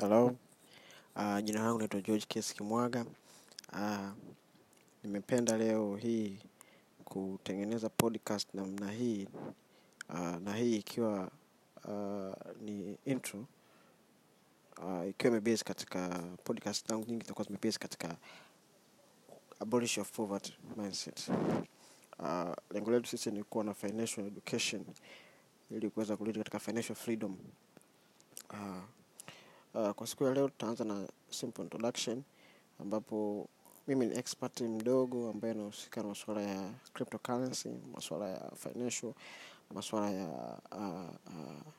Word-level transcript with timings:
Hello, 0.00 0.36
uh, 1.16 1.38
jina 1.44 1.62
langu 1.62 1.78
naitwa 1.78 2.00
George 2.00 2.24
Kesi 2.28 2.54
Kimwaga. 2.54 3.04
Uh, 3.72 4.08
nimependa 5.04 5.56
leo 5.56 5.96
hii 5.96 6.38
kutengeneza 7.04 7.88
podcast 7.88 8.54
namna 8.54 8.90
hii 8.92 9.28
uh, 10.08 10.36
na 10.36 10.56
hii 10.56 10.76
ikiwa 10.76 11.30
uh, 11.84 12.34
ni 12.60 12.98
intro 13.04 13.44
uh, 14.82 15.08
ikiwa 15.08 15.30
imebase 15.32 15.64
katika 15.64 16.08
podcast 16.44 16.88
zangu 16.88 17.06
nyingi 17.06 17.22
zitakuwa 17.22 17.44
zimebase 17.46 17.78
katika 17.78 18.16
abolish 19.60 19.98
of 19.98 20.10
poverty 20.12 20.58
mindset. 20.76 21.28
Uh, 22.18 22.52
lengo 22.70 22.90
letu 22.90 23.08
sisi 23.08 23.30
ni 23.30 23.44
kuwa 23.44 23.64
na 23.64 23.74
financial 23.74 24.26
education 24.26 24.84
ili 25.70 25.90
kuweza 25.90 26.16
kurudi 26.16 26.38
katika 26.38 26.58
financial 26.58 26.94
freedom. 26.96 27.36
Uh, 28.50 28.82
Uh, 29.74 29.90
kwa 29.90 30.06
siku 30.06 30.24
ya 30.24 30.34
leo 30.34 30.48
tutaanza 30.48 30.84
na 30.84 31.08
simple 31.30 31.64
introduction 31.64 32.22
ambapo 32.80 33.48
mimi 33.86 34.06
ni 34.06 34.18
expert 34.18 34.60
mdogo 34.60 35.30
ambaye 35.30 35.54
anahusika 35.54 36.02
na 36.02 36.08
masuala 36.08 36.42
ya 36.42 36.72
cryptocurrency, 36.92 37.68
masuala 37.94 38.28
ya 38.28 38.50
financial, 38.56 39.12
masuala 39.74 40.10
ya 40.10 40.28
uh, 40.72 41.32
uh, 41.34 41.72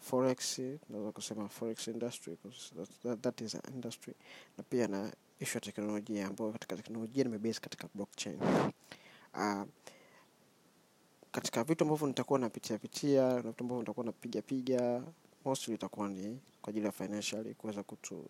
forex, 0.00 0.58
naweza 0.88 1.12
kusema 1.12 1.48
forex 1.48 1.86
industry 1.88 2.36
that, 2.76 2.90
that, 3.02 3.20
that 3.20 3.40
is 3.40 3.54
an 3.54 3.74
industry, 3.74 4.14
na 4.58 4.64
pia 4.64 4.88
na 4.88 5.12
issue 5.40 5.56
ya 5.56 5.60
teknolojia 5.60 6.26
ambayo 6.26 6.52
katika 6.52 6.76
teknolojia 6.76 7.24
nimebase 7.24 7.60
katika 7.60 7.88
blockchain. 7.94 8.38
Uh, 9.34 9.62
katika 11.32 11.64
vitu 11.64 11.84
ambavyo 11.84 12.06
nitakuwa 12.06 12.38
napitia 12.38 12.78
pitia 12.78 13.22
na 13.28 13.42
vitu 13.42 13.64
ambavyo 13.64 13.82
nitakuwa 13.82 14.06
napiga 14.06 14.42
piga 14.42 15.02
mostly 15.44 15.74
itakuwa 15.74 16.08
ni 16.08 16.40
kwa 16.62 16.70
ajili 16.70 16.86
ya 16.86 16.92
financially 16.92 17.54
kuweza 17.54 17.82
kutu, 17.82 18.28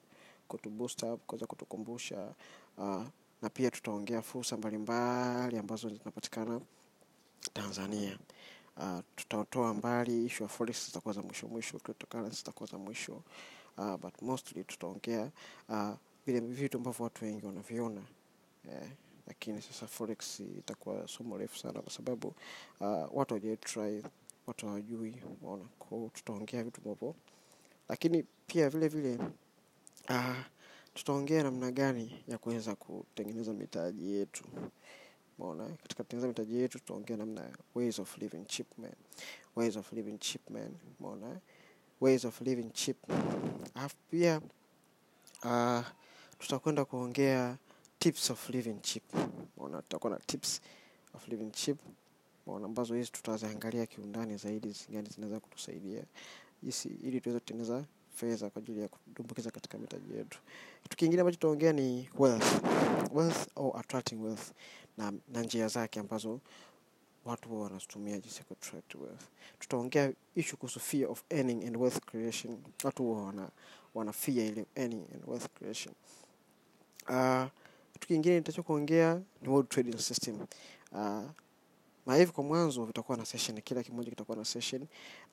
kutu 0.48 0.70
boost 0.70 1.02
up 1.02 1.20
kuweza 1.26 1.46
kutukumbusha 1.46 2.34
uh, 2.78 3.02
na 3.42 3.50
pia 3.50 3.70
tutaongea 3.70 4.22
fursa 4.22 4.56
mbalimbali 4.56 5.58
ambazo 5.58 5.88
zinapatikana 5.88 6.60
Tanzania. 7.52 8.18
Uh, 8.76 8.98
tutatoa 9.16 9.74
mbali 9.74 10.24
issue 10.26 10.44
ya 10.44 10.48
forex 10.48 10.86
zitakuwa 10.86 11.14
za 11.14 11.22
mwisho 11.22 11.48
mwisho, 11.48 11.78
cryptocurrency 11.78 12.36
zitakuwa 12.36 12.68
za 12.68 12.78
mwisho 12.78 13.22
uh, 13.78 13.96
but 13.96 14.22
mostly 14.22 14.64
tutaongea 14.64 15.30
uh, 15.68 15.90
vile 16.26 16.40
vitu 16.40 16.76
ambavyo 16.78 17.04
watu 17.04 17.24
wengi 17.24 17.46
wanaviona 17.46 18.02
yeah. 18.68 18.86
Lakini 19.26 19.62
sasa 19.62 19.86
forex 19.86 20.40
itakuwa 20.40 21.08
somo 21.08 21.38
refu 21.38 21.58
sana 21.58 21.80
kwa 21.82 21.92
sababu 21.92 22.28
uh, 22.80 23.08
watu 23.12 23.34
hawajai 23.34 23.56
try, 23.56 24.02
watu 24.46 24.66
hawajui, 24.66 25.22
umeona. 25.40 25.64
Kwa 25.78 26.08
tutaongea 26.12 26.64
vitu 26.64 26.80
ambavyo 26.84 27.14
lakini 27.88 28.24
pia 28.46 28.70
vile 28.70 28.88
vile 28.88 29.18
uh, 30.10 30.36
tutaongea 30.94 31.42
namna 31.42 31.70
gani 31.70 32.24
ya 32.28 32.38
kuweza 32.38 32.74
kutengeneza 32.74 33.52
mitaji 33.52 34.12
yetu. 34.12 34.44
Umeona 35.38 35.64
katika 35.68 36.02
kutengeneza 36.04 36.28
mitaji 36.28 36.56
yetu 36.56 36.78
tutaongea 36.78 37.16
namna 37.16 37.50
ways 37.74 37.98
of 37.98 38.18
living 38.18 38.44
cheap 38.46 38.78
man 38.78 38.92
ways 39.56 39.76
of 39.76 39.92
living 39.92 40.18
cheap 40.18 40.50
man 40.50 40.70
ways 42.00 42.24
of 42.24 42.40
living 42.40 42.70
cheap 42.72 42.96
alafu 43.74 43.96
pia 44.10 44.40
uh, 45.44 45.80
tutakwenda 46.38 46.84
kuongea 46.84 47.56
tips 47.98 48.30
of 48.30 48.50
living 48.50 48.80
cheap 48.80 49.02
umeona 49.56 49.82
tutakuwa 49.82 50.12
na 50.12 50.18
tips 50.18 50.60
of 51.14 51.28
living 51.28 51.50
cheap 51.50 51.78
umeona 52.46 52.66
ambazo 52.66 52.94
hizi 52.94 53.10
tutaziangalia 53.10 53.86
kiundani 53.86 54.36
zaidi 54.36 54.76
gani 54.90 55.08
zinaweza 55.08 55.40
kutusaidia 55.40 56.04
jinsi 56.62 56.88
ili 56.88 57.20
tuweze 57.20 57.40
kutengeneza 57.40 57.84
fedha 58.14 58.50
kwa 58.50 58.62
ajili 58.62 58.80
ya 58.80 58.88
kudumbukiza 58.88 59.50
katika 59.50 59.78
mitaji 59.78 60.14
yetu. 60.16 60.38
Kitu 60.82 60.96
kingine 60.96 61.20
ambacho 61.20 61.36
tutaongea 61.36 61.72
ni 61.72 62.08
wealth. 62.18 62.62
Wealth 63.12 63.48
au 63.56 63.76
attracting 63.76 64.22
wealth 64.24 64.52
na, 64.96 65.12
na 65.28 65.42
njia 65.42 65.68
zake 65.68 66.00
ambazo 66.00 66.40
watu 67.24 67.48
huwa 67.48 67.62
wanazitumia 67.62 68.18
jinsi 68.18 68.38
ya 68.38 68.44
kuattract 68.44 68.94
wealth. 68.94 69.22
Tutaongea 69.58 70.12
issue 70.34 70.56
kuhusu 70.56 70.80
fear 70.80 71.10
of 71.10 71.22
earning 71.30 71.64
and 71.66 71.76
wealth 71.76 72.00
creation. 72.00 72.58
Watu 72.84 73.02
huwa 73.02 73.24
wana, 73.24 73.50
wana 73.94 74.12
fear 74.12 74.38
ile 74.46 74.66
earning 74.74 75.04
and 75.14 75.22
wealth 75.26 75.46
creation. 75.58 75.94
Uh, 77.08 77.44
kitu 77.92 78.06
kingine 78.08 78.34
nitachokuongea 78.36 79.20
ni 79.42 79.48
world 79.48 79.68
trading 79.68 79.98
system. 79.98 80.46
Uh, 80.92 81.22
na 82.06 82.14
hivi 82.16 82.32
kwa 82.32 82.44
mwanzo 82.44 82.84
vitakuwa 82.84 83.18
na 83.18 83.24
session, 83.24 83.60
kila 83.60 83.82
kimoja 83.82 84.10
kitakuwa 84.10 84.36
na 84.36 84.44
session, 84.44 84.86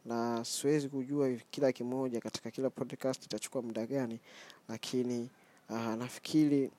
na 0.05 0.45
siwezi 0.45 0.89
kujua 0.89 1.29
kila 1.51 1.71
kimoja 1.71 2.21
katika 2.21 2.51
kila 2.51 2.69
podcast 2.69 3.25
itachukua 3.25 3.61
muda 3.61 3.85
gani, 3.85 4.19
lakini 4.69 5.29
uh, 5.69 5.77
nafikiri 5.95 6.71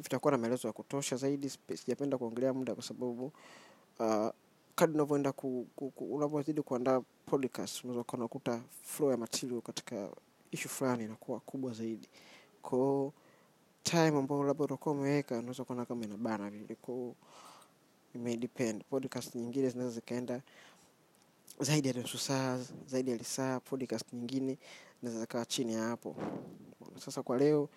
vitakuwa 0.00 0.32
na 0.32 0.38
maelezo 0.38 0.68
ya 0.68 0.72
kutosha 0.72 1.16
zaidi. 1.16 1.50
Sijapenda 1.74 2.18
kuongelea 2.18 2.52
muda 2.52 2.74
kwa 2.74 2.82
sababu 2.84 3.32
uh, 3.98 4.28
kadri 4.74 4.94
unavyoenda 4.94 5.32
ku, 5.32 5.66
ku, 5.76 5.90
ku, 5.90 6.14
unavyozidi 6.14 6.62
kuandaa 6.62 7.00
podcast 7.26 7.84
unaweza 7.84 8.04
kuwa 8.04 8.18
unakuta 8.18 8.60
flow 8.82 9.10
ya 9.10 9.16
material 9.16 9.60
katika 9.62 10.08
issue 10.50 10.68
fulani 10.70 11.04
inakuwa 11.04 11.40
kubwa 11.40 11.72
zaidi. 11.72 12.08
Kwa 12.62 13.12
time 13.82 14.18
ambayo 14.18 14.42
labda 14.42 14.64
utakuwa 14.64 14.94
umeweka 14.94 15.38
unaweza 15.38 15.64
kuona 15.64 15.84
kama 15.84 16.04
inabana 16.04 16.50
vile. 16.50 16.74
Kwa 16.74 17.12
depend 18.36 18.84
podcast 18.90 19.34
nyingine 19.34 19.68
zinaweza 19.70 19.94
zikaenda 19.94 20.42
zaidi 21.60 21.88
ya 21.88 21.94
nusu 21.94 22.18
saa 22.18 22.58
zaidi 22.86 23.10
ya 23.10 23.16
lisaa 23.16 23.60
podcast 23.60 24.12
nyingine 24.12 24.58
zinaweza 25.00 25.20
zikawa 25.20 25.46
chini 25.46 25.72
ya 25.74 25.82
hapo. 25.82 26.16
Sasa 27.04 27.22
kwa 27.22 27.38
leo 27.38 27.68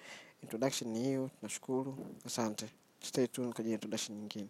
introduction 0.43 0.89
ni 0.91 0.99
hiyo. 1.03 1.29
Tunashukuru 1.39 1.97
asante. 2.25 2.65
Stay 3.03 3.27
tuned 3.27 3.53
kwa 3.53 3.65
introduction 3.65 4.17
nyingine 4.17 4.47